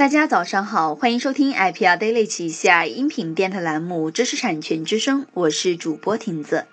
[0.00, 6.64] 大家早上好，欢迎收听 IPR Daily 旗下音频电台栏目《知识产权之声》，我是主播婷子。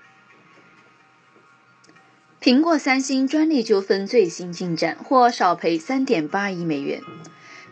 [2.42, 7.02] 苹果、三星专利纠纷最新进展，或少赔三点八亿美元。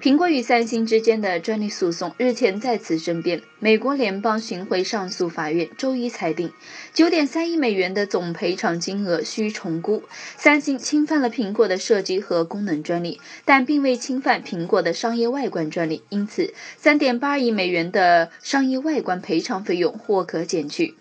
[0.01, 6.51] 苹果与三星之间的专利诉讼日前再次争辩，美国联邦巡回上诉法院周一裁定，
[6.93, 10.03] 九点三亿美元的总赔偿金额需重估。
[10.37, 20.95] 三星侵犯了苹果的设计和功能专利，但并未侵犯苹果的商业外观专利，因此三点八亿美元的商业外观赔偿费用或可减去。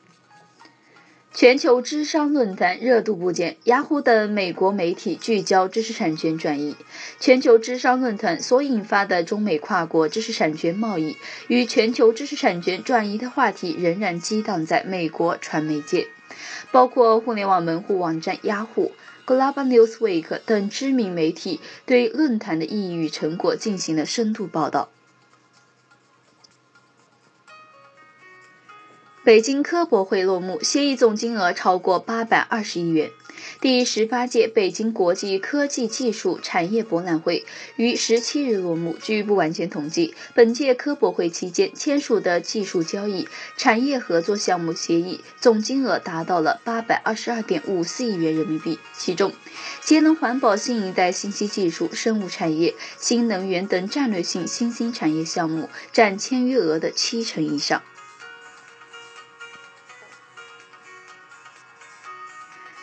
[1.36, 6.76] 全球知商论坛热度不减，雅虎等美国媒体聚焦知识产权转移。
[7.18, 11.16] 全球知商论坛所引发的中美跨国知识产权贸易
[11.48, 16.06] 与全球知识产权转移的话题仍然激荡在美国传媒界，
[16.70, 18.92] 包括互联网门户网站雅虎、
[19.26, 24.88] Global Newsweek 等知名媒体对论坛的意义与成果进行了深度报道。
[29.24, 33.10] 北京科博会落幕，协议总金额超过八百二十亿元。
[33.58, 38.98] 第十八届北京国际科技技术产业博览会于十七日落幕。
[39.00, 49.32] 据不完全统计，本届科博会期间签署的技术交易、产业合作项目协议总金额达到了八百二十二点五四亿元人民币，其中
[49.80, 57.80] 节能环保、新一代信息技术、生物产业、新能源等战略性新兴产业项目占签约额的七成以上。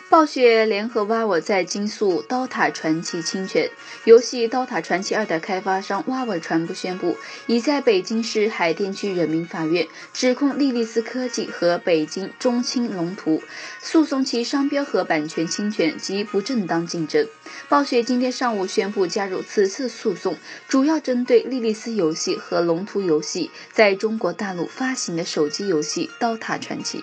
[0.08, 3.70] 暴雪联合 vava 在金诉《刀塔传奇》侵权
[4.04, 13.42] 游戏《刀塔传奇二》的开发商 VAW 传播宣布，已在北京市海淀区人民法院指控莉莉丝科技和北京中青龙图
[13.80, 17.26] 诉讼其商标和版权侵权及不正当竞争。
[17.70, 20.36] 暴雪今天上午宣布加入此次诉讼，
[20.68, 26.98] 主要针对莉莉丝游戏和龙图游戏在中国大陆发行的手机游戏《刀塔传奇》。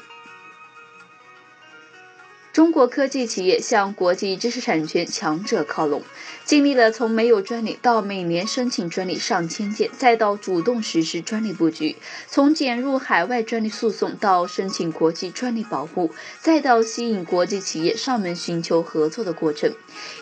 [2.60, 6.04] 中国科技企业向国际知识产权强者靠拢，
[6.44, 11.96] 经历了从没有专利到每年申请专利上千件，再到主动实施专利布局；
[12.28, 16.12] 从减入海外专利诉讼到申请国际专利保护，
[16.42, 19.74] 再到吸引国际企业上门寻求合作的过程，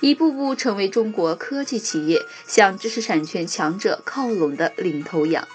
[0.01, 5.47] 一步步成为中国科技企业向知识产权强者靠拢的领头羊。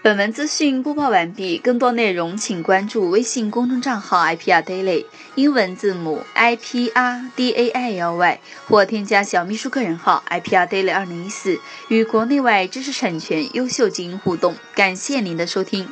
[0.00, 5.04] 本文资讯播报完毕，更多内容请关注微信公众账号 IPR Daily
[5.34, 11.58] 英文字母 IPR D A I L Y 或添加小秘书个人号 IPR Daily 二零一四，
[11.88, 14.54] 与国内外知识产权优秀精英互动。
[14.76, 15.88] 感谢您的收听。